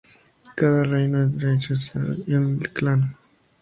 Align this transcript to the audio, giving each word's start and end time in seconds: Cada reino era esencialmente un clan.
Cada 0.55 0.83
reino 0.83 1.29
era 1.37 1.53
esencialmente 1.53 2.35
un 2.35 2.57
clan. 2.57 3.15